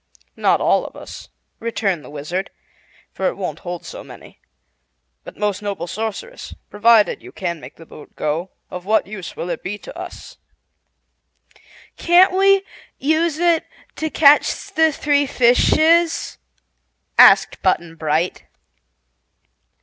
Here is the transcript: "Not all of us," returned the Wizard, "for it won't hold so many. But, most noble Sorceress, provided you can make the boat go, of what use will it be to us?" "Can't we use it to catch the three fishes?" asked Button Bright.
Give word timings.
"Not 0.35 0.59
all 0.59 0.83
of 0.87 0.95
us," 0.95 1.29
returned 1.59 2.03
the 2.03 2.09
Wizard, 2.09 2.49
"for 3.11 3.27
it 3.27 3.37
won't 3.37 3.59
hold 3.59 3.85
so 3.85 4.03
many. 4.03 4.41
But, 5.23 5.37
most 5.37 5.61
noble 5.61 5.85
Sorceress, 5.85 6.55
provided 6.71 7.21
you 7.21 7.31
can 7.31 7.59
make 7.59 7.75
the 7.75 7.85
boat 7.85 8.15
go, 8.15 8.49
of 8.71 8.83
what 8.83 9.05
use 9.05 9.35
will 9.35 9.51
it 9.51 9.61
be 9.61 9.77
to 9.77 9.95
us?" 9.95 10.37
"Can't 11.97 12.33
we 12.35 12.63
use 12.97 13.37
it 13.37 13.67
to 13.97 14.09
catch 14.09 14.73
the 14.73 14.91
three 14.91 15.27
fishes?" 15.27 16.39
asked 17.19 17.61
Button 17.61 17.95
Bright. 17.95 18.45